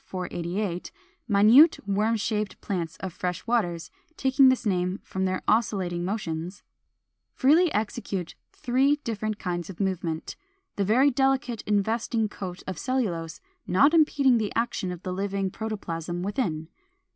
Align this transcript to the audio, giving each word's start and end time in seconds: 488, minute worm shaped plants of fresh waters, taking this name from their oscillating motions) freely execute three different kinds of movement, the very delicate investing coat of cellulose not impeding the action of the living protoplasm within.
488, 0.03 0.91
minute 1.27 1.77
worm 1.87 2.15
shaped 2.17 2.59
plants 2.59 2.97
of 3.01 3.13
fresh 3.13 3.45
waters, 3.45 3.91
taking 4.17 4.49
this 4.49 4.65
name 4.65 4.99
from 5.03 5.25
their 5.25 5.43
oscillating 5.47 6.03
motions) 6.03 6.63
freely 7.35 7.71
execute 7.71 8.33
three 8.51 8.95
different 9.03 9.37
kinds 9.37 9.69
of 9.69 9.79
movement, 9.79 10.35
the 10.75 10.83
very 10.83 11.11
delicate 11.11 11.61
investing 11.67 12.27
coat 12.27 12.63
of 12.65 12.79
cellulose 12.79 13.41
not 13.67 13.93
impeding 13.93 14.39
the 14.39 14.51
action 14.55 14.91
of 14.91 15.03
the 15.03 15.13
living 15.13 15.51
protoplasm 15.51 16.23
within. 16.23 16.67